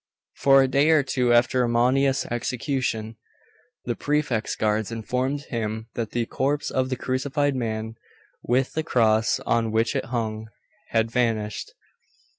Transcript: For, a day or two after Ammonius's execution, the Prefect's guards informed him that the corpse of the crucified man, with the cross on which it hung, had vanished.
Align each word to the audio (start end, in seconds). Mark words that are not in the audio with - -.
For, 0.33 0.63
a 0.63 0.67
day 0.67 0.89
or 0.89 1.03
two 1.03 1.31
after 1.31 1.61
Ammonius's 1.63 2.25
execution, 2.31 3.17
the 3.85 3.95
Prefect's 3.95 4.55
guards 4.55 4.91
informed 4.91 5.41
him 5.49 5.89
that 5.93 6.09
the 6.09 6.25
corpse 6.25 6.71
of 6.71 6.89
the 6.89 6.95
crucified 6.95 7.55
man, 7.55 7.93
with 8.41 8.73
the 8.73 8.81
cross 8.81 9.39
on 9.41 9.71
which 9.71 9.95
it 9.95 10.05
hung, 10.05 10.47
had 10.89 11.11
vanished. 11.11 11.73